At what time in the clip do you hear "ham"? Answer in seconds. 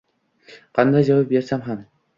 1.69-1.89